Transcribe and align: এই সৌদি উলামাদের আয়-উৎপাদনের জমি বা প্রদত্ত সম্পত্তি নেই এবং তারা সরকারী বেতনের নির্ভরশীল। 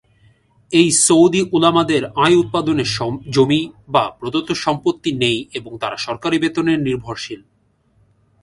এই 0.71 0.91
সৌদি 0.91 1.41
উলামাদের 1.51 2.05
আয়-উৎপাদনের 2.15 2.89
জমি 3.29 3.61
বা 3.87 4.03
প্রদত্ত 4.19 4.49
সম্পত্তি 4.51 5.11
নেই 5.11 5.37
এবং 5.53 5.71
তারা 5.77 5.97
সরকারী 5.97 6.37
বেতনের 6.39 6.79
নির্ভরশীল। 6.79 7.41